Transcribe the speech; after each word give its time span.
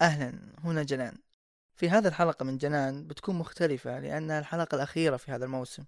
أهلا 0.00 0.54
هنا 0.64 0.82
جنان. 0.82 1.18
في 1.74 1.90
هذه 1.90 2.08
الحلقة 2.08 2.44
من 2.44 2.58
جنان 2.58 3.06
بتكون 3.06 3.34
مختلفة 3.34 3.98
لأنها 3.98 4.38
الحلقة 4.38 4.74
الأخيرة 4.74 5.16
في 5.16 5.32
هذا 5.32 5.44
الموسم. 5.44 5.84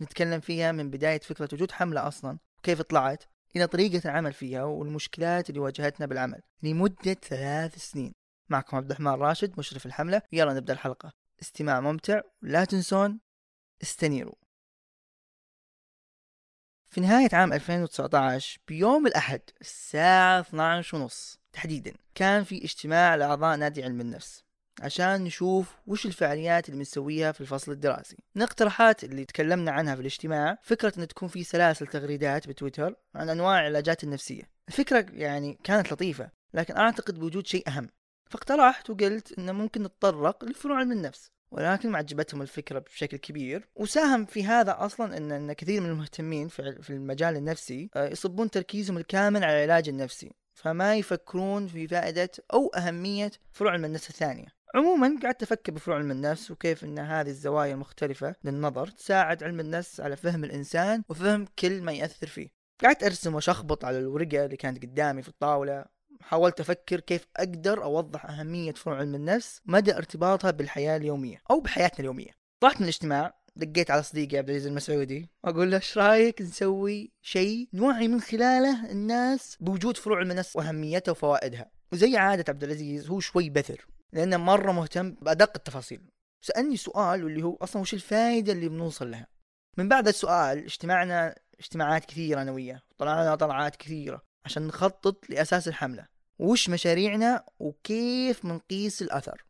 نتكلم 0.00 0.40
فيها 0.40 0.72
من 0.72 0.90
بداية 0.90 1.20
فكرة 1.20 1.48
وجود 1.52 1.72
حملة 1.72 2.08
أصلا 2.08 2.38
وكيف 2.58 2.82
طلعت 2.82 3.24
إلى 3.56 3.66
طريقة 3.66 4.04
العمل 4.04 4.32
فيها 4.32 4.62
والمشكلات 4.62 5.50
اللي 5.50 5.60
واجهتنا 5.60 6.06
بالعمل. 6.06 6.42
لمدة 6.62 7.14
ثلاث 7.14 7.78
سنين. 7.78 8.12
معكم 8.48 8.76
عبد 8.76 8.90
الرحمن 8.90 9.12
راشد 9.12 9.58
مشرف 9.58 9.86
الحملة. 9.86 10.22
يلا 10.32 10.54
نبدأ 10.54 10.72
الحلقة. 10.72 11.12
استماع 11.42 11.80
ممتع 11.80 12.20
ولا 12.42 12.64
تنسون 12.64 13.20
استنيروا. 13.82 14.34
في 16.90 17.00
نهاية 17.00 17.28
عام 17.32 17.52
2019 17.52 18.60
بيوم 18.68 19.06
الأحد 19.06 19.40
الساعة 19.60 20.40
12 20.40 20.96
ونص. 20.96 21.37
تحديدا. 21.58 21.92
كان 22.14 22.44
في 22.44 22.64
اجتماع 22.64 23.14
لأعضاء 23.14 23.56
نادي 23.56 23.84
علم 23.84 24.00
النفس 24.00 24.44
عشان 24.80 25.24
نشوف 25.24 25.74
وش 25.86 26.06
الفعاليات 26.06 26.68
اللي 26.68 26.78
بنسويها 26.78 27.32
في 27.32 27.40
الفصل 27.40 27.72
الدراسي. 27.72 28.16
من 28.34 28.42
الاقتراحات 28.42 29.04
اللي 29.04 29.24
تكلمنا 29.24 29.70
عنها 29.70 29.94
في 29.94 30.00
الاجتماع 30.00 30.58
فكرة 30.62 30.92
إن 30.98 31.08
تكون 31.08 31.28
في 31.28 31.44
سلاسل 31.44 31.86
تغريدات 31.86 32.48
بتويتر 32.48 32.94
عن 33.14 33.28
أنواع 33.28 33.60
العلاجات 33.60 34.04
النفسية. 34.04 34.42
الفكرة 34.68 35.06
يعني 35.12 35.58
كانت 35.64 35.92
لطيفة 35.92 36.30
لكن 36.54 36.76
أعتقد 36.76 37.18
بوجود 37.18 37.46
شيء 37.46 37.68
أهم. 37.68 37.88
فاقترحت 38.30 38.90
وقلت 38.90 39.38
إنه 39.38 39.52
ممكن 39.52 39.82
نتطرق 39.82 40.44
لفروع 40.44 40.78
علم 40.78 40.92
النفس. 40.92 41.30
ولكن 41.50 41.90
ما 41.90 41.98
عجبتهم 41.98 42.42
الفكرة 42.42 42.78
بشكل 42.78 43.16
كبير. 43.16 43.68
وساهم 43.76 44.24
في 44.24 44.44
هذا 44.44 44.76
أصلا 44.78 45.16
أن, 45.16 45.32
أن 45.32 45.52
كثير 45.52 45.80
من 45.80 45.90
المهتمين 45.90 46.48
في 46.48 46.90
المجال 46.90 47.36
النفسي 47.36 47.90
آه، 47.96 48.08
يصبون 48.08 48.50
تركيزهم 48.50 48.98
الكامل 48.98 49.44
على 49.44 49.64
العلاج 49.64 49.88
النفسي 49.88 50.32
فما 50.54 50.96
يفكرون 50.96 51.66
في 51.66 51.88
فائدة 51.88 52.30
أو 52.52 52.68
أهمية 52.68 53.30
فروع 53.52 53.72
علم 53.72 53.84
النفس 53.84 54.10
الثانية. 54.10 54.46
عموما 54.74 55.18
قعدت 55.22 55.42
أفكر 55.42 55.72
بفروع 55.72 55.96
علم 55.96 56.10
النفس 56.10 56.50
وكيف 56.50 56.84
إن 56.84 56.98
هذه 56.98 57.28
الزوايا 57.28 57.74
المختلفة 57.74 58.34
للنظر 58.44 58.86
تساعد 58.86 59.42
علم 59.42 59.60
النفس 59.60 60.00
على 60.00 60.16
فهم 60.16 60.44
الإنسان 60.44 61.02
وفهم 61.08 61.46
كل 61.58 61.82
ما 61.82 61.92
يأثر 61.92 62.26
فيه. 62.26 62.48
قعدت 62.84 63.02
أرسم 63.02 63.34
وأشخبط 63.34 63.84
على 63.84 63.98
الورقة 63.98 64.44
اللي 64.44 64.56
كانت 64.56 64.82
قدامي 64.82 65.22
في 65.22 65.28
الطاولة. 65.28 65.84
حاولت 66.20 66.60
أفكر 66.60 67.00
كيف 67.00 67.26
أقدر 67.36 67.82
أوضح 67.82 68.26
أهمية 68.26 68.72
فروع 68.72 68.96
علم 68.96 69.14
النفس 69.14 69.60
مدى 69.66 69.96
ارتباطها 69.96 70.50
بالحياة 70.50 70.96
اليومية 70.96 71.42
أو 71.50 71.60
بحياتنا 71.60 72.00
اليومية. 72.00 72.30
طلعت 72.60 72.76
من 72.76 72.82
الاجتماع 72.82 73.34
دقيت 73.56 73.90
على 73.90 74.02
صديقي 74.02 74.38
عبد 74.38 74.50
العزيز 74.50 74.66
المسعودي 74.66 75.30
أقول 75.44 75.70
له 75.70 75.76
إيش 75.76 75.98
رأيك 75.98 76.42
نسوي 76.42 77.12
شيء 77.22 77.68
نوعي 77.72 78.08
من 78.08 78.20
خلاله 78.20 78.90
الناس 78.90 79.56
بوجود 79.60 79.96
فروع 79.96 80.18
علم 80.18 80.30
النفس 80.30 80.56
واهميتها 80.56 81.12
وفوائدها؟ 81.12 81.70
وزي 81.92 82.16
عادة 82.16 82.44
عبد 82.48 82.64
العزيز 82.64 83.08
هو 83.08 83.20
شوي 83.20 83.50
بثر 83.50 83.86
لأنه 84.12 84.36
مرة 84.36 84.72
مهتم 84.72 85.10
بأدق 85.10 85.52
التفاصيل. 85.56 86.10
سألني 86.40 86.76
سؤال 86.76 87.24
واللي 87.24 87.42
هو 87.42 87.56
أصلا 87.56 87.82
وش 87.82 87.94
الفائده 87.94 88.52
اللي 88.52 88.68
بنوصل 88.68 89.10
لها؟ 89.10 89.26
من 89.76 89.88
بعد 89.88 90.08
السؤال 90.08 90.58
اجتمعنا 90.58 91.34
اجتماعات 91.60 92.04
كثيرة 92.04 92.42
أنا 92.42 92.52
وياه 92.52 92.82
طلعنا 92.98 93.34
طلعات 93.34 93.76
كثيرة. 93.76 94.22
عشان 94.48 94.66
نخطط 94.66 95.30
لأساس 95.30 95.68
الحملة. 95.68 96.06
وش 96.38 96.68
مشاريعنا 96.68 97.44
وكيف 97.58 98.46
بنقيس 98.46 99.02
الأثر. 99.02 99.44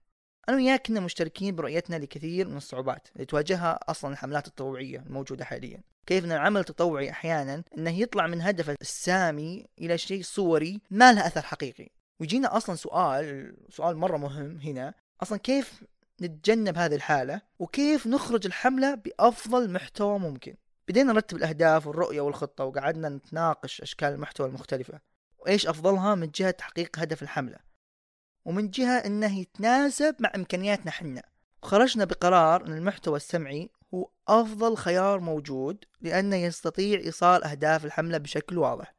أنا 0.48 0.56
وياه 0.56 0.76
كنا 0.76 1.00
مشتركين 1.00 1.56
برؤيتنا 1.56 1.96
لكثير 1.96 2.48
من 2.48 2.56
الصعوبات 2.56 3.08
اللي 3.14 3.24
تواجهها 3.24 3.78
أصلا 3.88 4.12
الحملات 4.12 4.46
التطوعية 4.46 4.98
الموجودة 4.98 5.44
حاليا. 5.44 5.82
كيف 6.06 6.24
إن 6.24 6.32
العمل 6.32 6.60
التطوعي 6.60 7.10
أحيانا 7.10 7.62
إنه 7.78 8.00
يطلع 8.00 8.26
من 8.26 8.40
هدفه 8.40 8.76
السامي 8.80 9.66
إلى 9.78 9.98
شيء 9.98 10.22
صوري 10.22 10.80
ما 10.90 11.12
له 11.12 11.26
أثر 11.26 11.42
حقيقي. 11.42 11.88
ويجينا 12.20 12.56
أصلا 12.56 12.76
سؤال 12.76 13.54
سؤال 13.70 13.96
مرة 13.96 14.16
مهم 14.16 14.58
هنا. 14.58 14.94
أصلا 15.22 15.38
كيف 15.38 15.84
نتجنب 16.22 16.78
هذه 16.78 16.94
الحالة؟ 16.94 17.40
وكيف 17.58 18.06
نخرج 18.06 18.46
الحملة 18.46 18.94
بأفضل 18.94 19.70
محتوى 19.70 20.18
ممكن؟ 20.18 20.54
بدينا 20.88 21.12
نرتب 21.12 21.36
الأهداف 21.36 21.86
والرؤية 21.86 22.20
والخطة 22.20 22.64
وقعدنا 22.64 23.08
نتناقش 23.08 23.80
أشكال 23.80 24.08
المحتوى 24.08 24.46
المختلفة. 24.46 25.00
وإيش 25.38 25.66
أفضلها؟ 25.66 26.14
من 26.14 26.30
جهة 26.30 26.50
تحقيق 26.50 26.98
هدف 26.98 27.22
الحملة. 27.22 27.58
ومن 28.44 28.70
جهة 28.70 28.96
إنه 28.98 29.38
يتناسب 29.38 30.16
مع 30.20 30.32
إمكانياتنا 30.36 30.90
حنا 30.90 31.22
وخرجنا 31.62 32.04
بقرار 32.04 32.66
إن 32.66 32.72
المحتوى 32.72 33.16
السمعي 33.16 33.70
هو 33.94 34.10
أفضل 34.28 34.76
خيار 34.76 35.20
موجود 35.20 35.84
لأنه 36.00 36.36
يستطيع 36.36 37.00
إيصال 37.00 37.44
أهداف 37.44 37.84
الحملة 37.84 38.18
بشكل 38.18 38.58
واضح. 38.58 38.94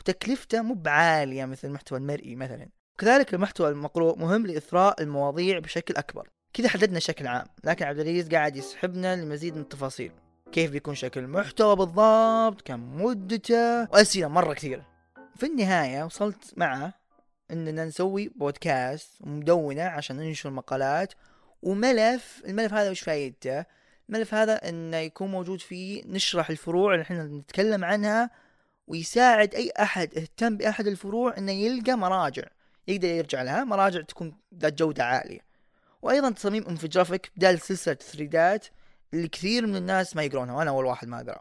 وتكلفته 0.00 0.62
مو 0.62 0.74
بعالية 0.74 1.44
مثل 1.44 1.68
المحتوى 1.68 1.98
المرئي 1.98 2.36
مثلا. 2.36 2.68
كذلك 2.98 3.34
المحتوى 3.34 3.68
المقروء 3.68 4.18
مهم 4.18 4.46
لإثراء 4.46 5.02
المواضيع 5.02 5.58
بشكل 5.58 5.96
أكبر. 5.96 6.28
كذا 6.52 6.68
حددنا 6.68 6.98
شكل 6.98 7.26
عام. 7.26 7.46
لكن 7.64 7.84
عبد 7.84 7.98
العزيز 7.98 8.28
قاعد 8.28 8.56
يسحبنا 8.56 9.16
لمزيد 9.16 9.54
من 9.54 9.62
التفاصيل. 9.62 10.12
كيف 10.52 10.70
بيكون 10.70 10.94
شكل 10.94 11.20
المحتوى 11.20 11.76
بالضبط 11.76 12.62
كم 12.62 13.02
مدته 13.02 13.90
وأسئلة 13.90 14.28
مرة 14.28 14.54
كثيرة. 14.54 14.86
في 15.36 15.46
النهاية 15.46 16.04
وصلت 16.04 16.54
معه 16.56 16.94
إننا 17.50 17.84
نسوي 17.84 18.28
بودكاست 18.28 19.10
ومدونة 19.20 19.82
عشان 19.82 20.16
ننشر 20.16 20.50
مقالات 20.50 21.12
وملف 21.62 22.42
الملف 22.46 22.74
هذا 22.74 22.90
وش 22.90 23.00
فايدته؟ 23.00 23.64
الملف 24.08 24.34
هذا 24.34 24.68
إنه 24.68 24.96
يكون 24.96 25.30
موجود 25.30 25.60
فيه 25.60 26.02
نشرح 26.06 26.50
الفروع 26.50 26.94
اللي 26.94 27.02
إحنا 27.02 27.24
نتكلم 27.24 27.84
عنها 27.84 28.30
ويساعد 28.86 29.54
أي 29.54 29.72
أحد 29.80 30.14
اهتم 30.18 30.56
بأحد 30.56 30.86
الفروع 30.86 31.38
إنه 31.38 31.52
يلقى 31.52 31.98
مراجع. 31.98 32.44
يقدر 32.88 33.08
يرجع 33.08 33.42
لها 33.42 33.64
مراجع 33.64 34.00
تكون 34.00 34.36
ذات 34.54 34.78
جودة 34.78 35.04
عالية. 35.04 35.40
وأيضا 36.02 36.30
تصاميم 36.30 36.64
انفجرافيك 36.68 37.30
بدال 37.36 37.60
سلسلة 37.60 37.94
ثريدات 37.94 38.66
اللي 39.14 39.28
كثير 39.28 39.66
من 39.66 39.76
الناس 39.76 40.16
ما 40.16 40.22
يقرونها 40.22 40.54
وأنا 40.54 40.70
أول 40.70 40.84
واحد 40.84 41.08
ما 41.08 41.20
أقرأ. 41.20 41.40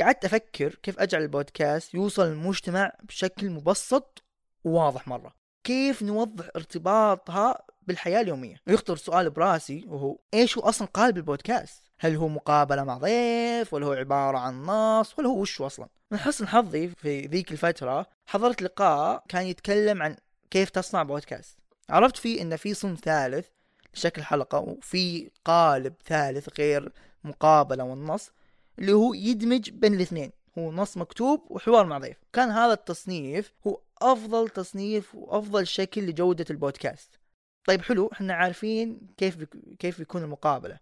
قعدت 0.00 0.24
أفكر 0.24 0.74
كيف 0.74 0.98
أجعل 0.98 1.22
البودكاست 1.22 1.94
يوصل 1.94 2.26
للمجتمع 2.26 2.92
بشكل 3.02 3.50
مبسط 3.50 4.22
وواضح 4.64 5.08
مرة. 5.08 5.34
كيف 5.64 6.02
نوضح 6.02 6.48
ارتباطها 6.56 7.66
بالحياة 7.82 8.20
اليومية؟ 8.20 8.56
ويخطر 8.66 8.96
سؤال 8.96 9.30
براسي 9.30 9.84
وهو 9.88 10.18
إيش 10.34 10.58
هو 10.58 10.64
أصلا 10.64 10.88
قالب 10.94 11.16
البودكاست؟ 11.16 11.82
هل 12.00 12.16
هو 12.16 12.28
مقابلة 12.28 12.84
مع 12.84 12.98
ضيف؟ 12.98 13.74
ولا 13.74 13.86
هو 13.86 13.92
عبارة 13.92 14.38
عن 14.38 14.62
نص؟ 14.62 15.18
ولا 15.18 15.28
هو 15.28 15.40
وش 15.40 15.60
أصلا؟ 15.60 15.88
من 16.10 16.18
حسن 16.18 16.48
حظي 16.48 16.88
في 16.88 17.26
ذيك 17.26 17.52
الفترة 17.52 18.06
حضرت 18.26 18.62
لقاء 18.62 19.24
كان 19.28 19.46
يتكلم 19.46 20.02
عن 20.02 20.16
كيف 20.50 20.70
تصنع 20.70 21.02
بودكاست. 21.02 21.58
عرفت 21.90 22.16
فيه 22.16 22.42
إن 22.42 22.56
في 22.56 22.74
صنف 22.74 23.00
ثالث 23.00 23.46
لشكل 23.94 24.22
حلقة 24.22 24.58
وفي 24.58 25.30
قالب 25.44 25.94
ثالث 26.04 26.48
غير 26.60 26.92
مقابلة 27.24 27.84
والنص 27.84 28.30
اللي 28.78 28.92
هو 28.92 29.14
يدمج 29.14 29.70
بين 29.70 29.94
الاثنين. 29.94 30.32
هو 30.58 30.72
نص 30.72 30.96
مكتوب 30.96 31.46
وحوار 31.50 31.86
مع 31.86 31.98
ضيف. 31.98 32.16
كان 32.32 32.48
هذا 32.50 32.72
التصنيف 32.72 33.52
هو 33.66 33.80
أفضل 34.02 34.48
تصنيف 34.48 35.14
وأفضل 35.14 35.66
شكل 35.66 36.06
لجودة 36.06 36.44
البودكاست. 36.50 37.18
طيب 37.64 37.82
حلو 37.82 38.10
إحنا 38.12 38.34
عارفين 38.34 39.00
كيف 39.16 39.36
بك... 39.36 39.56
كيف 39.78 39.98
بيكون 39.98 40.22
المقابلة. 40.22 40.78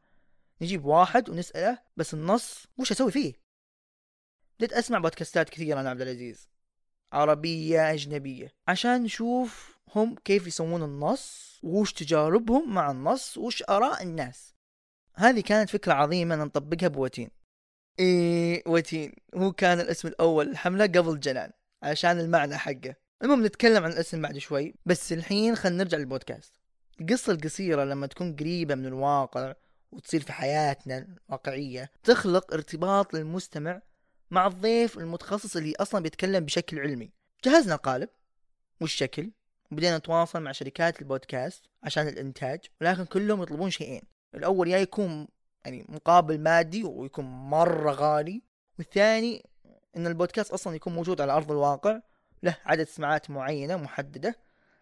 نجيب 0.62 0.84
واحد 0.84 1.30
ونسأله 1.30 1.78
بس 1.96 2.14
النص 2.14 2.66
وش 2.78 2.92
أسوي 2.92 3.10
فيه؟ 3.10 3.34
بديت 4.58 4.72
أسمع 4.72 4.98
بودكاستات 4.98 5.48
كثيرة 5.50 5.80
أنا 5.80 5.90
عبد 5.90 6.00
العزيز. 6.00 6.48
عربية 7.12 7.92
أجنبية. 7.92 8.54
عشان 8.68 9.02
نشوف 9.02 9.78
هم 9.94 10.14
كيف 10.24 10.46
يسوون 10.46 10.82
النص 10.82 11.60
وش 11.62 11.92
تجاربهم 11.92 12.74
مع 12.74 12.90
النص 12.90 13.38
وش 13.38 13.62
آراء 13.68 14.02
الناس. 14.02 14.54
هذه 15.14 15.40
كانت 15.40 15.70
فكرة 15.70 15.92
عظيمة 15.92 16.36
نطبقها 16.36 16.88
بوتين. 16.88 17.30
إيه 17.98 18.62
وتين. 18.66 19.12
هو 19.34 19.52
كان 19.52 19.80
الاسم 19.80 20.08
الأول 20.08 20.48
الحملة 20.48 20.84
قبل 20.84 21.20
جنان 21.20 21.50
عشان 21.82 22.20
المعنى 22.20 22.56
حقه. 22.56 22.94
المهم 23.22 23.46
نتكلم 23.46 23.84
عن 23.84 23.92
الاسم 23.92 24.22
بعد 24.22 24.38
شوي 24.38 24.74
بس 24.86 25.12
الحين 25.12 25.56
خلينا 25.56 25.78
نرجع 25.78 25.98
للبودكاست. 25.98 26.54
القصة 27.00 27.32
القصيرة 27.32 27.84
لما 27.84 28.06
تكون 28.06 28.36
قريبة 28.36 28.74
من 28.74 28.86
الواقع 28.86 29.54
وتصير 29.92 30.20
في 30.20 30.32
حياتنا 30.32 30.98
الواقعية 31.28 31.90
تخلق 32.02 32.54
ارتباط 32.54 33.14
للمستمع 33.14 33.82
مع 34.30 34.46
الضيف 34.46 34.98
المتخصص 34.98 35.56
اللي 35.56 35.74
أصلا 35.80 36.02
بيتكلم 36.02 36.44
بشكل 36.44 36.78
علمي. 36.78 37.12
جهزنا 37.44 37.74
القالب 37.74 38.08
والشكل 38.80 39.30
وبدينا 39.72 39.98
نتواصل 39.98 40.42
مع 40.42 40.52
شركات 40.52 41.00
البودكاست 41.00 41.64
عشان 41.82 42.08
الإنتاج 42.08 42.60
ولكن 42.80 43.04
كلهم 43.04 43.42
يطلبون 43.42 43.70
شيئين. 43.70 44.02
الأول 44.34 44.68
يا 44.68 44.78
يكون 44.78 45.28
يعني 45.64 45.86
مقابل 45.88 46.40
مادي 46.40 46.84
ويكون 46.84 47.24
مرة 47.24 47.92
غالي 47.92 48.42
والثاني 48.78 49.46
إن 49.96 50.06
البودكاست 50.06 50.50
أصلا 50.50 50.76
يكون 50.76 50.92
موجود 50.92 51.20
على 51.20 51.32
أرض 51.32 51.50
الواقع 51.50 52.00
له 52.42 52.56
عدد 52.64 52.84
سماعات 52.84 53.30
معينة 53.30 53.76
محددة 53.76 54.36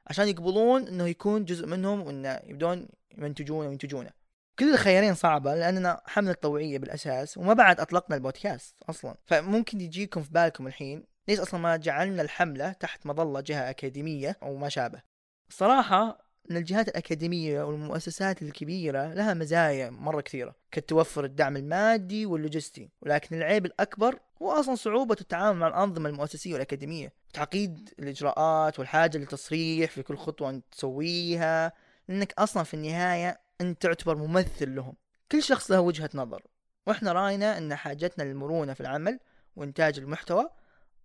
عشان 0.06 0.28
يقبلون 0.28 0.88
إنه 0.88 1.08
يكون 1.08 1.44
جزء 1.44 1.66
منهم 1.66 2.00
وانه 2.00 2.40
يبدون 2.44 2.88
يمنتجونه 3.18 3.68
وينتجونه. 3.68 4.10
كل 4.58 4.72
الخيارين 4.72 5.14
صعبة 5.14 5.54
لأننا 5.54 6.00
حملة 6.06 6.32
طوعية 6.32 6.78
بالأساس 6.78 7.38
وما 7.38 7.52
بعد 7.52 7.80
أطلقنا 7.80 8.16
البودكاست 8.16 8.76
أصلا. 8.88 9.14
فممكن 9.26 9.80
يجيكم 9.80 10.22
في 10.22 10.30
بالكم 10.32 10.66
الحين 10.66 11.04
ليش 11.28 11.40
أصلا 11.40 11.60
ما 11.60 11.76
جعلنا 11.76 12.22
الحملة 12.22 12.72
تحت 12.72 13.06
مظلة 13.06 13.40
جهة 13.40 13.70
أكاديمية 13.70 14.36
أو 14.42 14.56
ما 14.56 14.68
شابه؟ 14.68 15.02
الصراحة 15.48 16.28
أن 16.50 16.56
الجهات 16.56 16.88
الأكاديمية 16.88 17.62
والمؤسسات 17.62 18.42
الكبيرة 18.42 19.14
لها 19.14 19.34
مزايا 19.34 19.90
مرة 19.90 20.20
كثيرة 20.20 20.54
كتوفر 20.72 21.24
الدعم 21.24 21.56
المادي 21.56 22.26
واللوجستي 22.26 22.90
ولكن 23.02 23.36
العيب 23.36 23.66
الأكبر 23.66 24.18
هو 24.42 24.50
أصلا 24.50 24.74
صعوبة 24.74 25.16
التعامل 25.20 25.58
مع 25.58 25.68
الأنظمة 25.68 26.08
المؤسسية 26.08 26.52
والأكاديمية. 26.52 27.12
تعقيد 27.32 27.90
الإجراءات 27.98 28.78
والحاجة 28.78 29.18
للتصريح 29.18 29.90
في 29.90 30.02
كل 30.02 30.16
خطوة 30.16 30.50
أنت 30.50 30.64
تسويها 30.72 31.72
لأنك 32.08 32.32
أصلا 32.38 32.62
في 32.62 32.74
النهاية 32.74 33.40
أنت 33.60 33.82
تعتبر 33.82 34.16
ممثل 34.16 34.74
لهم. 34.74 34.94
كل 35.32 35.42
شخص 35.42 35.70
له 35.70 35.80
وجهة 35.80 36.10
نظر 36.14 36.42
وإحنا 36.86 37.12
رأينا 37.12 37.58
أن 37.58 37.74
حاجتنا 37.74 38.24
للمرونة 38.24 38.74
في 38.74 38.80
العمل 38.80 39.20
وإنتاج 39.56 39.98
المحتوى 39.98 40.50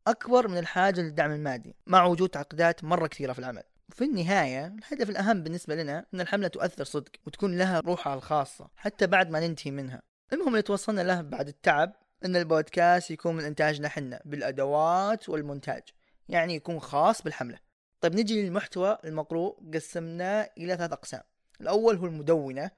أكبر 0.07 0.47
من 0.47 0.57
الحاجة 0.57 1.01
للدعم 1.01 1.31
المادي 1.31 1.75
مع 1.87 2.05
وجود 2.05 2.29
تعقيدات 2.29 2.83
مرة 2.83 3.07
كثيرة 3.07 3.33
في 3.33 3.39
العمل. 3.39 3.63
في 3.89 4.03
النهاية 4.03 4.65
الهدف 4.65 5.09
الأهم 5.09 5.43
بالنسبة 5.43 5.75
لنا 5.75 6.05
أن 6.13 6.21
الحملة 6.21 6.47
تؤثر 6.47 6.83
صدق 6.83 7.11
وتكون 7.25 7.57
لها 7.57 7.79
روحها 7.79 8.13
الخاصة 8.13 8.69
حتى 8.75 9.07
بعد 9.07 9.29
ما 9.29 9.47
ننتهي 9.47 9.71
منها. 9.71 10.01
المهم 10.33 10.47
اللي 10.47 10.61
توصلنا 10.61 11.01
له 11.01 11.21
بعد 11.21 11.47
التعب 11.47 11.93
أن 12.25 12.35
البودكاست 12.35 13.11
يكون 13.11 13.35
من 13.35 13.43
إنتاجنا 13.43 13.89
حنا 13.89 14.21
بالأدوات 14.25 15.29
والمونتاج 15.29 15.83
يعني 16.29 16.55
يكون 16.55 16.79
خاص 16.79 17.21
بالحملة. 17.21 17.59
طيب 18.01 18.15
نجي 18.15 18.41
للمحتوى 18.41 18.97
المقروء 19.05 19.57
قسمناه 19.73 20.49
إلى 20.57 20.77
ثلاث 20.77 20.91
أقسام. 20.91 21.21
الأول 21.61 21.97
هو 21.97 22.05
المدونة. 22.05 22.71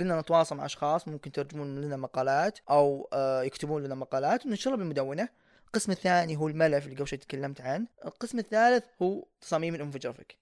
قلنا 0.00 0.20
نتواصل 0.20 0.56
مع 0.56 0.64
أشخاص 0.64 1.08
ممكن 1.08 1.30
يترجمون 1.30 1.80
لنا 1.80 1.96
مقالات 1.96 2.58
أو 2.70 3.08
آه، 3.12 3.42
يكتبون 3.42 3.82
لنا 3.82 3.94
مقالات 3.94 4.46
وننشرها 4.46 4.76
بالمدونة. 4.76 5.28
القسم 5.74 5.92
الثاني 5.92 6.36
هو 6.36 6.48
الملف 6.48 6.84
اللي 6.84 6.96
قبل 6.96 7.08
شوي 7.08 7.18
تكلمت 7.18 7.60
عنه. 7.60 7.86
القسم 8.04 8.38
الثالث 8.38 8.84
هو 9.02 9.24
تصاميم 9.40 9.74
الانفوجرافيك 9.74 10.36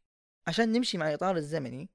عشان 0.47 0.73
نمشي 0.73 0.99
مع 0.99 1.09
الاطار 1.09 1.37
الزمني 1.37 1.89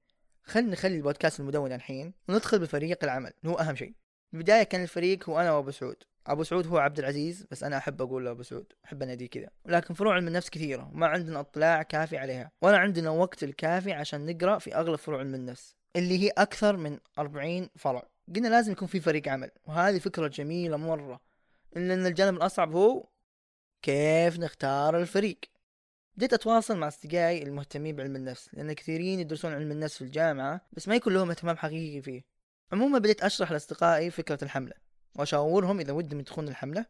خلينا 0.44 0.72
نخلي 0.72 0.96
البودكاست 0.96 1.40
المدون 1.40 1.72
الحين 1.72 2.12
وندخل 2.28 2.58
بفريق 2.58 3.04
العمل 3.04 3.32
هو 3.46 3.54
أهم 3.54 3.76
شيء. 3.76 3.92
البداية 4.34 4.62
كان 4.62 4.82
الفريق 4.82 5.30
هو 5.30 5.40
أنا 5.40 5.52
وأبو 5.52 5.70
سعود. 5.70 5.96
أبو 6.26 6.42
سعود 6.42 6.66
هو 6.66 6.78
عبد 6.78 6.98
العزيز 6.98 7.46
بس 7.50 7.64
أنا 7.64 7.76
أحب 7.78 8.02
أقول 8.02 8.24
له 8.24 8.30
ابو 8.30 8.42
سعود 8.42 8.72
أحب 8.84 9.02
اناديه 9.02 9.28
كذا. 9.28 9.48
ولكن 9.64 9.94
فروع 9.94 10.14
علم 10.14 10.28
النفس 10.28 10.50
كثيرة 10.50 10.90
وما 10.94 11.06
عندنا 11.06 11.40
اطلاع 11.40 11.82
كافي 11.82 12.18
عليها 12.18 12.50
ولا 12.62 12.78
عندنا 12.78 13.10
وقت 13.10 13.42
الكافي 13.42 13.92
عشان 13.92 14.26
نقرأ 14.26 14.58
في 14.58 14.74
أغلب 14.74 14.96
فروع 14.96 15.18
علم 15.18 15.34
النفس 15.34 15.74
اللي 15.96 16.18
هي 16.18 16.28
أكثر 16.28 16.76
من 16.76 16.98
40 17.18 17.68
فرع. 17.76 18.02
قلنا 18.36 18.48
لازم 18.48 18.72
يكون 18.72 18.88
في 18.88 19.00
فريق 19.00 19.28
عمل 19.28 19.50
وهذه 19.66 19.98
فكرة 19.98 20.28
جميلة 20.28 20.76
مرة 20.76 21.20
الا 21.76 21.94
إن 21.94 22.06
الجانب 22.06 22.36
الأصعب 22.36 22.74
هو 22.74 23.06
كيف 23.82 24.38
نختار 24.38 24.98
الفريق. 25.00 25.40
بديت 26.16 26.32
أتواصل 26.32 26.76
مع 26.76 26.88
أصدقائي 26.88 27.42
المهتمين 27.42 27.96
بعلم 27.96 28.16
النفس 28.16 28.54
لأن 28.54 28.72
كثيرين 28.72 29.20
يدرسون 29.20 29.52
علم 29.52 29.70
النفس 29.72 29.96
في 29.96 30.04
الجامعة 30.04 30.60
بس 30.72 30.88
ما 30.88 30.94
يكون 30.96 31.14
لهم 31.14 31.30
اهتمام 31.30 31.56
حقيقي 31.56 32.02
فيه. 32.02 32.24
عموما 32.72 32.98
بديت 32.98 33.22
أشرح 33.22 33.52
لأصدقائي 33.52 34.10
فكرة 34.10 34.44
الحملة 34.44 34.74
وأشاورهم 35.14 35.80
إذا 35.80 35.92
ودهم 35.92 36.20
يدخلون 36.20 36.48
الحملة. 36.48 36.86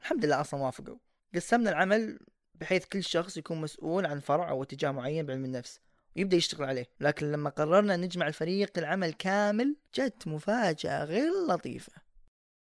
الحمد 0.00 0.24
لله 0.24 0.40
أصلا 0.40 0.60
وافقوا. 0.60 0.98
قسمنا 1.34 1.70
العمل 1.70 2.18
بحيث 2.54 2.84
كل 2.84 3.04
شخص 3.04 3.36
يكون 3.36 3.60
مسؤول 3.60 4.06
عن 4.06 4.20
فرع 4.20 4.50
أو 4.50 4.62
اتجاه 4.62 4.90
معين 4.90 5.26
بعلم 5.26 5.44
النفس 5.44 5.80
ويبدأ 6.16 6.36
يشتغل 6.36 6.64
عليه. 6.64 6.86
لكن 7.00 7.32
لما 7.32 7.50
قررنا 7.50 7.96
نجمع 7.96 8.28
الفريق 8.28 8.78
العمل 8.78 9.12
كامل 9.12 9.76
جت 9.94 10.26
مفاجأة 10.26 11.04
غير 11.04 11.30
لطيفة. 11.48 11.92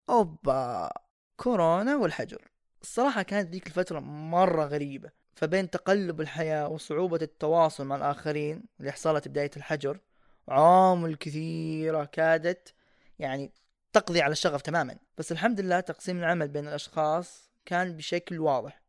أوبا! 0.10 0.90
كورونا 1.38 1.96
والحجر. 1.96 2.55
الصراحة 2.86 3.22
كانت 3.22 3.50
ذيك 3.50 3.68
الفترة 3.68 4.00
مرة 4.00 4.66
غريبة 4.66 5.10
فبين 5.36 5.70
تقلب 5.70 6.22
الحياة 6.22 6.68
وصعوبة 6.68 7.20
التواصل 7.22 7.86
مع 7.86 7.96
الآخرين 7.96 8.64
اللي 8.80 8.92
حصلت 8.92 9.28
بداية 9.28 9.52
الحجر 9.58 10.00
عوامل 10.48 11.16
كثيرة 11.16 12.06
كادت 12.06 12.74
يعني 13.20 13.52
تقضي 13.94 14.22
على 14.22 14.32
الشغف 14.32 14.62
تماما. 14.62 14.98
بس 15.18 15.32
الحمد 15.32 15.60
لله 15.60 15.80
تقسيم 15.80 16.18
العمل 16.18 16.48
بين 16.48 16.68
الأشخاص 16.68 17.50
كان 17.66 17.98
بشكل 17.98 18.40
واضح 18.40 18.82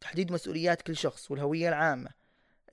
تحديد 0.00 0.32
مسؤوليات 0.32 0.82
كل 0.82 0.96
شخص 0.96 1.30
والهوية 1.30 1.68
العامة. 1.68 2.10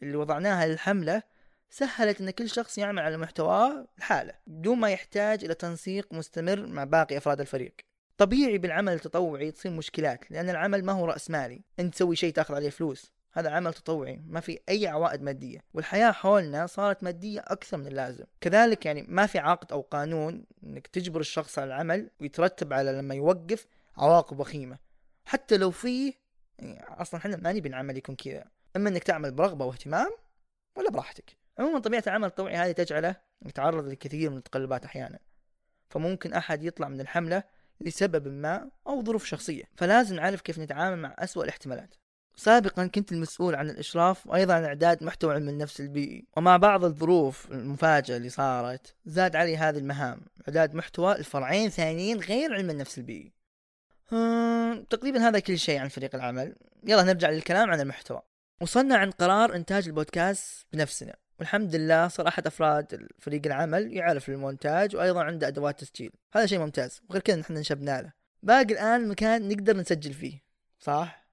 اللي 0.04 0.18
وضعناها 0.18 0.68
للحملة 0.68 1.24
سهلت 1.70 2.22
إن 2.22 2.30
كل 2.30 2.50
شخص 2.50 2.78
يعمل 2.78 3.04
على 3.04 3.18
محتواه 3.18 3.88
لحاله 3.98 4.34
بدون 4.48 4.78
ما 4.78 4.90
يحتاج 4.90 5.44
إلى 5.44 5.54
تنسيق 5.54 6.14
مستمر 6.14 6.66
مع 6.66 6.84
باقي 6.84 7.18
أفراد 7.18 7.42
الفريق. 7.42 7.87
طبيعي 8.18 8.58
بالعمل 8.58 8.94
التطوعي 8.94 9.52
تصير 9.52 9.72
مشكلات 9.72 10.32
لأن 10.32 10.50
العمل 10.50 10.86
ما 10.86 10.94
هو 10.94 11.06
رأس 11.06 11.30
مالي. 11.30 11.62
أنت 11.80 11.94
تسوي 11.94 12.16
شيء 12.16 12.34
تاخذ 12.34 12.56
عليه 12.56 12.70
فلوس. 12.70 13.14
هذا 13.32 13.50
عمل 13.50 13.74
تطوعي 13.74 14.22
ما 14.28 14.40
في 14.40 14.60
أي 14.70 14.88
عوائد 14.88 15.22
مادية. 15.22 15.60
والحياة 15.74 16.12
حولنا 16.12 16.68
صارت 16.68 17.04
مادية 17.04 17.40
أكثر 17.40 17.78
من 17.78 17.88
اللازم. 17.88 18.26
كذلك 18.42 18.86
يعني 18.86 19.06
ما 19.08 19.26
في 19.26 19.40
عقد 19.40 19.72
أو 19.72 19.82
قانون 19.82 20.46
إنك 20.64 20.88
تجبر 20.88 21.20
الشخص 21.20 21.60
على 21.60 21.68
العمل 21.68 22.10
ويترتب 22.22 22.74
على 22.74 22.92
لما 22.92 23.16
يوقف 23.16 23.68
عواقب 23.98 24.40
وخيمة. 24.40 24.78
حتى 25.26 25.58
لو 25.58 25.72
فيه 25.72 26.14
يعني 26.60 26.84
أصلا 26.84 27.20
إحنا 27.20 27.38
ما 27.38 27.54
نبي 27.54 27.70
العمل 27.70 27.98
يكون 27.98 28.16
كذا. 28.16 28.46
أما 28.76 28.90
إنك 28.90 29.04
تعمل 29.04 29.32
برغبة 29.32 29.66
واهتمام 29.66 30.12
ولا 30.76 30.90
براحتك. 30.90 31.38
عموما 31.60 31.80
طبيعة 31.80 32.04
العمل 32.08 32.28
التطوعي 32.28 32.56
هذه 32.56 32.72
تجعله 32.72 33.16
يتعرض 33.46 33.88
لكثير 33.88 34.30
من 34.30 34.38
التقلبات 34.38 34.86
أحيانا. 34.86 35.20
فممكن 35.90 36.34
أحد 36.34 36.64
يطلع 36.64 36.88
من 36.88 37.02
الحملة 37.02 37.44
لسبب 37.82 38.28
ما 38.28 38.70
أو 38.88 39.04
ظروف 39.04 39.26
شخصية. 39.26 39.64
فلازم 39.76 40.16
نعرف 40.16 40.42
كيف 40.42 40.60
نتعامل 40.60 40.98
مع 40.98 41.16
أسوأ 41.20 41.44
الاحتمالات. 41.44 41.96
سابقا 42.36 42.88
كنت 42.88 43.12
المسؤول 43.12 43.56
عن 43.56 43.70
الإشراف 43.70 44.28
وأيضا 44.28 44.54
عن 44.54 44.64
إعداد 44.64 45.04
محتوى 45.04 45.34
علم 45.34 45.50
النفس 45.50 45.82
البيئي 45.82 46.28
ومع 46.38 46.58
بعض 46.58 46.84
الظروف 46.86 47.52
المفاجئة 47.52 48.18
اللي 48.18 48.30
صارت 48.30 48.96
زاد 49.06 49.36
علي 49.36 49.58
هذه 49.58 49.78
المهام. 49.78 50.22
إعداد 50.48 50.76
محتوى 50.76 51.16
الفرعين 51.16 51.70
ثانيين 51.70 52.20
غير 52.20 52.54
علم 52.54 52.70
النفس 52.70 52.98
البيئي 52.98 53.34
تقريبا 54.90 55.20
هذا 55.28 55.40
كل 55.40 55.60
شيء 55.60 55.80
عن 55.80 55.88
فريق 55.88 56.16
العمل. 56.16 56.56
يلا 56.84 57.04
نرجع 57.04 57.30
للكلام 57.30 57.72
عن 57.72 57.82
المحتوى. 57.82 58.22
وصلنا 58.62 58.98
عن 58.98 59.12
قرار 59.12 59.56
إنتاج 59.56 59.88
البودكاست 59.88 60.66
بنفسنا. 60.74 61.16
والحمد 61.40 61.76
لله 61.76 62.08
صار 62.08 62.28
احد 62.28 62.48
أفراد 62.48 63.08
فريق 63.20 63.42
العمل 63.46 63.94
يعرف 63.94 64.30
المونتاج 64.30 64.96
وأيضا 64.96 65.24
عنده 65.24 65.48
أدوات 65.48 65.80
تسجيل. 65.80 66.12
هذا 66.34 66.46
شيء 66.46 66.60
ممتاز 66.60 67.02
وغير 67.10 67.22
كذا 67.22 67.36
نحن 67.36 67.54
نشبنا 67.54 68.02
له. 68.02 68.14
باقي 68.44 68.74
الآن 68.74 69.08
مكان 69.08 69.50
نقدر 69.50 69.78
نسجل 69.78 70.14
فيه. 70.14 70.44
صح؟ 70.80 71.28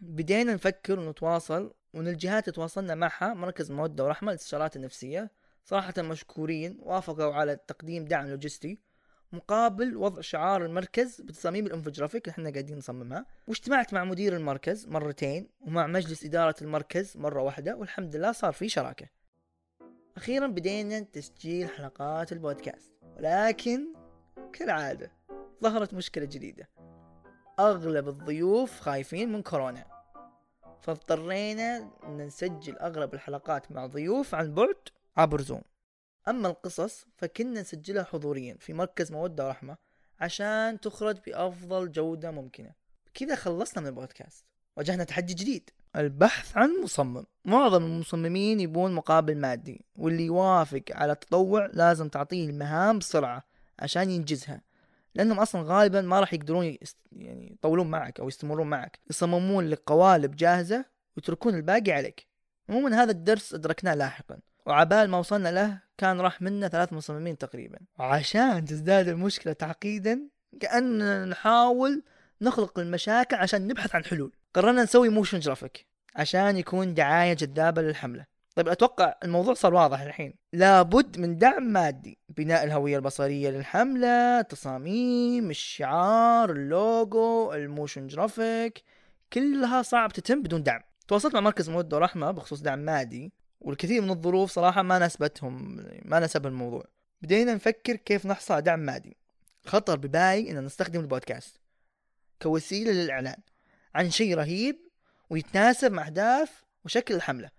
بدينا 0.00 0.54
نفكر 0.54 0.98
ونتواصل 1.00 1.74
ومن 1.94 2.08
الجهات 2.08 2.50
تواصلنا 2.50 2.94
معها 2.94 3.34
مركز 3.34 3.70
مودة 3.70 4.04
ورحمة 4.04 4.32
للاستشارات 4.32 4.76
النفسية 4.76 5.30
صراحة 5.64 5.94
مشكورين 5.98 6.78
وافقوا 6.80 7.34
على 7.34 7.56
تقديم 7.56 8.04
دعم 8.04 8.26
لوجستي 8.26 8.80
مقابل 9.32 9.96
وضع 9.96 10.20
شعار 10.20 10.64
المركز 10.64 11.20
بتصاميم 11.20 11.66
الانفوجرافيك 11.66 12.24
اللي 12.24 12.32
إحنا 12.32 12.50
قاعدين 12.50 12.78
نصممها. 12.78 13.26
واجتمعت 13.46 13.94
مع 13.94 14.04
مدير 14.04 14.36
المركز 14.36 14.86
مرتين 14.86 15.48
ومع 15.60 15.86
مجلس 15.86 16.24
إدارة 16.24 16.54
المركز 16.62 17.16
مرة 17.16 17.42
واحدة 17.42 17.76
والحمد 17.76 18.16
لله 18.16 18.32
صار 18.32 18.52
في 18.52 18.68
شراكة. 18.68 19.19
أخيرا 20.20 20.46
بدينا 20.46 21.00
تسجيل 21.00 21.68
حلقات 21.68 22.32
البودكاست 22.32 22.92
ولكن 23.16 23.94
كالعادة 24.52 25.12
ظهرت 25.62 25.94
مشكلة 25.94 26.24
جديدة. 26.24 26.68
أغلب 27.58 28.08
الضيوف 28.08 28.80
خايفين 28.80 29.32
من 29.32 29.42
كورونا 29.42 29.86
فاضطرينا 30.82 31.90
أن 32.04 32.16
نسجل 32.16 32.78
أغلب 32.78 33.14
الحلقات 33.14 33.72
مع 33.72 33.86
ضيوف 33.86 34.34
عن 34.34 34.54
بعد 34.54 34.76
عبر 35.16 35.40
زوم 35.40 35.62
أما 36.28 36.48
القصص 36.48 37.06
فكنا 37.16 37.60
نسجلها 37.60 38.04
حضوريا 38.04 38.56
في 38.60 38.72
مركز 38.72 39.12
مودة 39.12 39.46
ورحمة 39.46 39.76
عشان 40.20 40.80
تخرج 40.80 41.18
بأفضل 41.26 41.92
جودة 41.92 42.30
ممكنة. 42.30 42.74
كذا 43.14 43.34
خلصنا 43.34 43.80
من 43.80 43.86
البودكاست 43.86 44.44
واجهنا 44.76 45.04
تحدي 45.04 45.34
جديد. 45.34 45.70
البحث 45.96 46.56
عن 46.56 46.70
مصمم. 46.82 47.24
معظم 47.44 47.84
المصممين 47.84 48.60
يبون 48.60 48.92
مقابل 48.92 49.36
مادي 49.36 49.84
واللي 49.96 50.26
يوافق 50.26 50.82
على 50.90 51.12
التطوع 51.12 51.70
لازم 51.72 52.08
تعطيه 52.08 52.50
المهام 52.50 52.98
بسرعة 52.98 53.44
عشان 53.78 54.10
ينجزها. 54.10 54.62
لأنهم 55.14 55.38
أصلا 55.38 55.62
غالبا 55.62 56.00
ما 56.00 56.20
راح 56.20 56.34
يقدرون 56.34 56.64
يست... 56.82 56.96
يعني 57.12 57.52
يطولون 57.52 57.90
معك 57.90 58.20
أو 58.20 58.28
يستمرون 58.28 58.66
معك. 58.66 58.98
يصممون 59.10 59.66
لك 59.66 59.82
قوالب 59.86 60.36
جاهزة 60.36 60.84
ويتركون 61.16 61.54
الباقي 61.54 61.92
عليك. 61.92 62.26
عموما 62.68 63.02
هذا 63.02 63.10
الدرس 63.10 63.54
أدركناه 63.54 63.94
لاحقا 63.94 64.38
وعبال 64.66 65.10
ما 65.10 65.18
وصلنا 65.18 65.48
له 65.48 65.80
كان 65.98 66.20
راح 66.20 66.42
منا 66.42 66.68
ثلاث 66.68 66.92
مصممين 66.92 67.38
تقريبا. 67.38 67.78
وعشان 67.98 68.64
تزداد 68.64 69.08
المشكلة 69.08 69.52
تعقيدا 69.52 70.28
كأننا 70.60 71.24
نحاول 71.24 72.02
نخلق 72.42 72.78
المشاكل 72.78 73.36
عشان 73.36 73.66
نبحث 73.66 73.94
عن 73.94 74.04
حلول. 74.04 74.32
قررنا 74.54 74.82
نسوي 74.82 75.08
motion 75.08 75.38
graphic 75.38 75.86
عشان 76.16 76.56
يكون 76.56 76.94
دعاية 76.94 77.32
جذابة 77.32 77.82
للحملة. 77.82 78.26
طيب 78.56 78.68
أتوقع 78.68 79.14
الموضوع 79.24 79.54
صار 79.54 79.74
واضح 79.74 80.00
الحين. 80.00 80.34
لابد 80.52 81.18
من 81.18 81.38
دعم 81.38 81.62
مادي 81.62 82.18
بناء 82.28 82.64
الهوية 82.64 82.96
البصرية 82.96 83.50
للحملة 83.50 84.42
تصاميم 84.42 85.50
الشعار 85.50 86.50
ال 86.50 86.70
logo 86.70 87.52
ال 87.52 87.60
motion 87.60 88.06
graphic 88.06 88.82
كلها 89.32 89.82
صعب 89.82 90.12
تتم 90.12 90.42
بدون 90.42 90.62
دعم. 90.62 90.80
تواصلت 91.08 91.34
مع 91.34 91.40
مركز 91.40 91.70
مودة 91.70 91.96
ورحمة 91.96 92.30
بخصوص 92.30 92.60
دعم 92.60 92.78
مادي 92.78 93.32
والكثير 93.60 94.02
من 94.02 94.10
الظروف 94.10 94.50
صراحة 94.50 94.82
ما 94.82 94.98
ناسبتهم 94.98 95.76
ما 96.04 96.20
ناسب 96.20 96.46
الموضوع. 96.46 96.84
بدينا 97.22 97.54
نفكر 97.54 97.96
كيف 97.96 98.26
نحصل 98.26 98.54
على 98.54 98.62
دعم 98.62 98.80
مادي. 98.80 99.16
خطر 99.66 99.96
ببالي 99.96 100.50
إن 100.50 100.64
نستخدم 100.64 101.00
البودكاست 101.00 101.56
كوسيلة 102.42 102.92
للإعلان. 102.92 103.36
عن 103.94 104.10
شيء 104.10 104.34
رهيب 104.34 104.76
ويتناسب 105.30 105.92
مع 105.92 106.06
أهداف 106.06 106.64
وشكل 106.84 107.14
الحملة. 107.14 107.50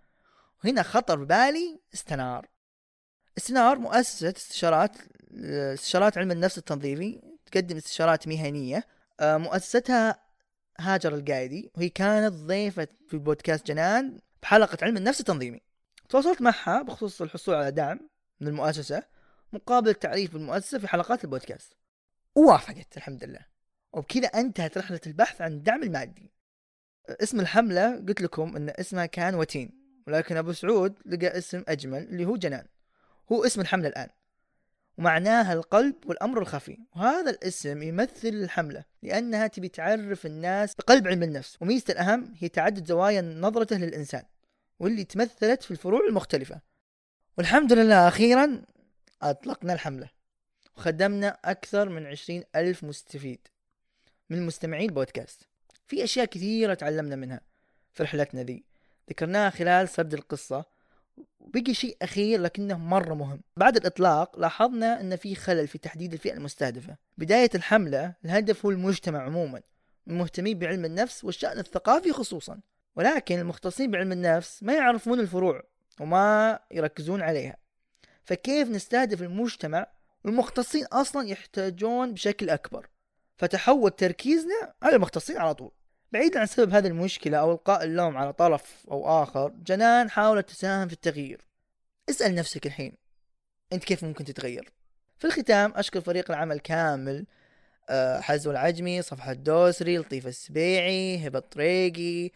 وهنا 0.63 0.83
خطر 0.83 1.23
ببالي 1.23 1.79
استنار. 1.93 2.47
استنار 3.37 3.79
مؤسسة 3.79 4.33
استشارات 4.37 4.97
استشارات 5.33 6.17
علم 6.17 6.31
النفس 6.31 6.57
التنظيمي 6.57 7.21
تقدم 7.45 7.77
استشارات 7.77 8.27
مهنية. 8.27 8.87
آه، 9.19 9.37
مؤسستها 9.37 10.21
هاجر 10.79 11.15
القايدي 11.15 11.71
وهي 11.77 11.89
كانت 11.89 12.33
ضيفة 12.33 12.87
في 13.07 13.17
بودكاست 13.17 13.67
جنان 13.67 14.19
بحلقة 14.41 14.77
علم 14.81 14.97
النفس 14.97 15.19
التنظيمي. 15.19 15.61
تواصلت 16.09 16.41
معها 16.41 16.81
بخصوص 16.81 17.21
الحصول 17.21 17.55
على 17.55 17.71
دعم 17.71 18.09
من 18.39 18.47
المؤسسة 18.47 19.03
مقابل 19.53 19.89
التعريف 19.89 20.33
بالمؤسسة 20.33 20.79
في 20.79 20.87
حلقات 20.87 21.23
البودكاست. 21.23 21.73
ووافقت 22.35 22.97
الحمد 22.97 23.23
لله. 23.23 23.50
وبكذا 23.93 24.27
انتهت 24.27 24.77
رحلة 24.77 24.99
البحث 25.07 25.41
عن 25.41 25.53
الدعم 25.53 25.83
المادي. 25.83 26.31
اسم 27.09 27.39
الحملة 27.39 27.95
قلت 27.95 28.21
لكم 28.21 28.55
إن 28.55 28.69
اسمها 28.69 29.05
كان 29.05 29.35
وتين 29.35 29.81
ولكن 30.07 30.37
أبو 30.37 30.51
سعود 30.51 30.99
لقى 31.05 31.37
اسم 31.37 31.63
أجمل 31.67 32.03
اللي 32.03 32.25
هو 32.25 32.35
جنان. 32.35 32.65
هو 33.31 33.45
اسم 33.45 33.61
الحملة 33.61 33.87
الآن. 33.87 34.09
ومعناها 34.97 35.53
القلب 35.53 35.95
والأمر 36.05 36.41
الخفي. 36.41 36.77
وهذا 36.95 37.29
الاسم 37.29 37.83
يمثل 37.83 38.27
الحملة 38.27 38.83
لأنها 39.01 39.47
تبي 39.47 39.67
تعرف 39.67 40.25
الناس 40.25 40.75
بقلب 40.75 41.07
علم 41.07 41.23
النفس. 41.23 41.57
وميزته 41.61 41.91
الأهم 41.91 42.33
هي 42.37 42.49
تعدد 42.49 42.87
زوايا 42.87 43.21
نظرته 43.21 43.77
للإنسان 43.77 44.23
واللي 44.79 45.03
تمثلت 45.03 45.63
في 45.63 45.71
الفروع 45.71 46.07
المختلفة. 46.07 46.61
والحمد 47.37 47.73
لله 47.73 48.07
أخيرا 48.07 48.61
أطلقنا 49.21 49.73
الحملة 49.73 50.09
وخدمنا 50.77 51.37
أكثر 51.45 51.89
من 51.89 52.05
عشرين 52.05 52.43
ألف 52.55 52.83
مستفيد. 52.83 53.47
من 54.31 54.45
مستمعي 54.45 54.85
البودكاست. 54.85 55.47
في 55.87 56.03
أشياء 56.03 56.25
كثيرة 56.25 56.73
تعلمنا 56.73 57.15
منها 57.15 57.41
في 57.93 58.03
رحلتنا 58.03 58.43
ذي. 58.43 58.63
ذكرناها 59.09 59.49
خلال 59.49 59.89
سرد 59.89 60.13
القصة. 60.13 60.65
وبقي 61.39 61.73
شيء 61.73 61.97
أخير 62.01 62.41
لكنه 62.41 62.77
مرة 62.77 63.13
مهم. 63.13 63.41
بعد 63.57 63.77
الإطلاق 63.77 64.39
لاحظنا 64.39 65.01
أن 65.01 65.15
في 65.15 65.35
خلل 65.35 65.67
في 65.67 65.77
تحديد 65.77 66.13
الفئة 66.13 66.33
المستهدفة. 66.33 66.97
بداية 67.17 67.49
الحملة 67.55 68.13
الهدف 68.25 68.65
هو 68.65 68.71
المجتمع 68.71 69.23
عموما 69.23 69.61
المهتمين 70.07 70.59
بعلم 70.59 70.85
النفس 70.85 71.23
والشأن 71.23 71.59
الثقافي 71.59 72.11
خصوصا. 72.11 72.59
ولكن 72.95 73.39
المختصين 73.39 73.91
بعلم 73.91 74.11
النفس 74.11 74.63
ما 74.63 74.73
يعرفون 74.73 75.19
الفروع 75.19 75.63
وما 75.99 76.59
يركزون 76.71 77.21
عليها. 77.21 77.57
فكيف 78.23 78.69
نستهدف 78.69 79.21
المجتمع 79.21 79.87
والمختصين 80.23 80.85
أصلا 80.85 81.27
يحتاجون 81.27 82.13
بشكل 82.13 82.49
أكبر؟ 82.49 82.87
فتحول 83.41 83.91
تركيزنا 83.91 84.73
على 84.83 84.95
المختصين 84.95 85.37
على 85.37 85.53
طول. 85.53 85.71
بعيدا 86.11 86.39
عن 86.39 86.45
سبب 86.45 86.73
هذه 86.73 86.87
المشكلة 86.87 87.37
أو 87.37 87.51
إلقاء 87.51 87.83
اللوم 87.83 88.17
على 88.17 88.33
طرف 88.33 88.85
أو 88.91 89.23
آخر 89.23 89.49
جنان 89.49 90.09
حاولت 90.09 90.49
تساهم 90.49 90.87
في 90.87 90.93
التغيير. 90.93 91.41
اسأل 92.09 92.35
نفسك 92.35 92.65
الحين 92.65 92.97
أنت 93.73 93.83
كيف 93.83 94.03
ممكن 94.03 94.25
تتغير؟ 94.25 94.71
في 95.17 95.27
الختام 95.27 95.73
أشكر 95.75 96.01
فريق 96.01 96.31
العمل 96.31 96.59
كامل 96.59 97.25
آه، 97.89 98.19
حزو 98.19 98.51
العجمي 98.51 99.01
صفحة 99.01 99.31
الدوسري 99.31 99.97
لطيف 99.97 100.27
السبيعي 100.27 101.27
هبة 101.27 101.39
طريقي 101.39 102.31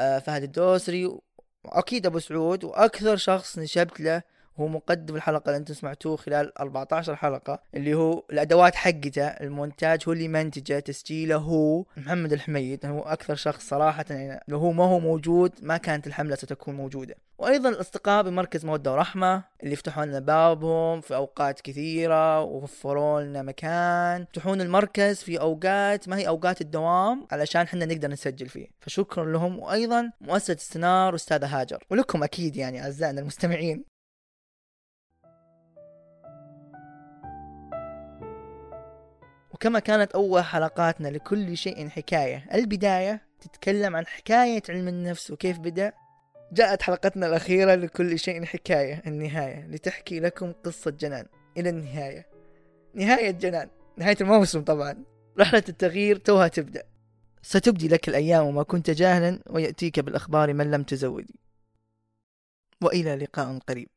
آه، 0.00 0.18
فهد 0.18 0.42
الدوسري 0.42 1.18
وأكيد 1.64 2.06
أبو 2.06 2.18
سعود 2.18 2.64
وأكثر 2.64 3.16
شخص 3.16 3.58
نشبت 3.58 4.00
له 4.00 4.22
هو 4.60 4.68
مقدم 4.68 5.16
الحلقة 5.16 5.48
اللي 5.48 5.56
أنتم 5.56 5.74
سمعتوه 5.74 6.16
خلال 6.16 6.58
14 6.58 7.16
حلقة 7.16 7.62
اللي 7.74 7.94
هو 7.94 8.24
الأدوات 8.32 8.74
حقته 8.74 9.26
المونتاج 9.26 10.02
هو 10.08 10.12
اللي 10.12 10.28
منتجه 10.28 10.78
تسجيله 10.78 11.36
هو 11.36 11.84
محمد 11.96 12.32
الحميد 12.32 12.86
هو 12.86 13.00
أكثر 13.00 13.34
شخص 13.34 13.68
صراحة 13.68 14.04
يعني 14.10 14.40
لو 14.48 14.58
هو 14.58 14.72
ما 14.72 14.84
هو 14.84 15.00
موجود 15.00 15.52
ما 15.62 15.76
كانت 15.76 16.06
الحملة 16.06 16.36
ستكون 16.36 16.74
موجودة. 16.74 17.14
وأيضا 17.38 17.68
الأصدقاء 17.68 18.22
بمركز 18.22 18.64
مودة 18.64 18.92
ورحمة 18.92 19.44
اللي 19.62 19.72
يفتحون 19.72 20.08
لنا 20.08 20.18
بابهم 20.18 21.00
في 21.00 21.14
أوقات 21.14 21.60
كثيرة 21.60 22.40
ووفروا 22.40 23.20
لنا 23.20 23.42
مكان. 23.42 24.22
يفتحون 24.22 24.60
المركز 24.60 25.22
في 25.22 25.40
أوقات 25.40 26.08
ما 26.08 26.16
هي 26.16 26.28
أوقات 26.28 26.60
الدوام 26.60 27.26
علشان 27.32 27.62
إحنا 27.62 27.86
نقدر 27.86 28.08
نسجل 28.08 28.48
فيه. 28.48 28.66
فشكرا 28.80 29.24
لهم. 29.32 29.58
وأيضا 29.58 30.10
مؤسسة 30.20 30.54
استنار 30.54 31.12
واستاذة 31.12 31.60
هاجر. 31.60 31.84
ولكم 31.90 32.22
أكيد 32.22 32.56
يعني 32.56 32.82
أعزائنا 32.82 33.20
المستمعين. 33.20 33.84
وكما 39.60 39.78
كانت 39.78 40.12
أول 40.12 40.42
حلقاتنا 40.42 41.08
لكل 41.08 41.56
شيء 41.56 41.88
حكاية. 41.88 42.46
البداية 42.54 43.22
تتكلم 43.40 43.96
عن 43.96 44.06
حكاية 44.06 44.62
علم 44.68 44.88
النفس 44.88 45.30
وكيف 45.30 45.58
بدأ. 45.58 45.92
جاءت 46.52 46.82
حلقتنا 46.82 47.26
الأخيرة 47.26 47.74
لكل 47.74 48.18
شيء 48.18 48.44
حكاية 48.44 49.02
النهاية 49.06 49.66
لتحكي 49.66 50.20
لكم 50.20 50.52
قصة 50.52 50.90
جنان. 50.90 51.26
إلى 51.56 51.70
النهاية. 51.70 52.26
نهاية 52.94 53.30
جنان. 53.30 53.68
نهاية 53.96 54.16
الموسم 54.20 54.62
طبعا. 54.62 55.04
رحلة 55.40 55.64
التغيير 55.68 56.16
توها 56.16 56.48
تبدأ. 56.48 56.82
ستبدي 57.42 57.88
لك 57.88 58.08
الأيام 58.08 58.46
وما 58.46 58.62
كنت 58.62 58.90
جاهلا 58.90 59.38
ويأتيك 59.50 60.00
بالأخبار 60.00 60.54
من 60.54 60.70
لم 60.70 60.82
تزودي. 60.82 61.40
وإلى 62.82 63.16
لقاء 63.16 63.58
قريب. 63.58 63.88